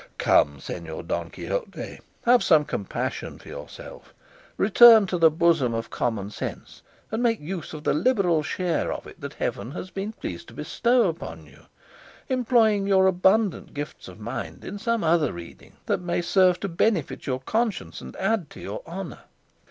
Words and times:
Come, 0.17 0.57
Señor 0.57 1.05
Don 1.05 1.29
Quixote, 1.29 1.99
have 2.23 2.43
some 2.43 2.65
compassion 2.65 3.37
for 3.37 3.49
yourself, 3.49 4.15
return 4.57 5.05
to 5.05 5.19
the 5.19 5.29
bosom 5.29 5.75
of 5.75 5.91
common 5.91 6.31
sense, 6.31 6.81
and 7.11 7.21
make 7.21 7.39
use 7.39 7.71
of 7.71 7.83
the 7.83 7.93
liberal 7.93 8.41
share 8.41 8.91
of 8.91 9.05
it 9.05 9.21
that 9.21 9.35
heaven 9.35 9.73
has 9.73 9.91
been 9.91 10.13
pleased 10.13 10.47
to 10.47 10.55
bestow 10.55 11.03
upon 11.07 11.45
you, 11.45 11.67
employing 12.29 12.87
your 12.87 13.05
abundant 13.05 13.75
gifts 13.75 14.07
of 14.07 14.19
mind 14.19 14.65
in 14.65 14.79
some 14.79 15.03
other 15.03 15.33
reading 15.33 15.73
that 15.85 16.01
may 16.01 16.19
serve 16.23 16.59
to 16.61 16.67
benefit 16.67 17.27
your 17.27 17.39
conscience 17.39 18.01
and 18.01 18.15
add 18.15 18.49
to 18.49 18.59
your 18.59 18.81
honour. 18.87 19.19